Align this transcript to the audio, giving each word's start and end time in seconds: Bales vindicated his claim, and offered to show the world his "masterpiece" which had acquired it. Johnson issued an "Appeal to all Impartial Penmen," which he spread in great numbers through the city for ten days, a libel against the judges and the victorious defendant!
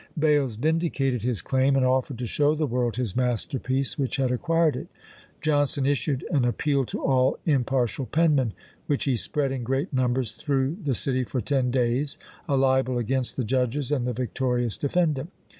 Bales 0.17 0.55
vindicated 0.55 1.21
his 1.21 1.43
claim, 1.43 1.75
and 1.75 1.85
offered 1.85 2.17
to 2.17 2.25
show 2.25 2.55
the 2.55 2.65
world 2.65 2.95
his 2.95 3.15
"masterpiece" 3.15 3.99
which 3.99 4.15
had 4.15 4.31
acquired 4.31 4.75
it. 4.75 4.87
Johnson 5.41 5.85
issued 5.85 6.25
an 6.31 6.43
"Appeal 6.43 6.85
to 6.85 7.03
all 7.03 7.37
Impartial 7.45 8.07
Penmen," 8.07 8.53
which 8.87 9.03
he 9.03 9.15
spread 9.15 9.51
in 9.51 9.61
great 9.61 9.93
numbers 9.93 10.31
through 10.31 10.77
the 10.83 10.95
city 10.95 11.23
for 11.23 11.39
ten 11.39 11.69
days, 11.69 12.17
a 12.49 12.57
libel 12.57 12.97
against 12.97 13.37
the 13.37 13.43
judges 13.43 13.91
and 13.91 14.07
the 14.07 14.13
victorious 14.13 14.75
defendant! 14.75 15.29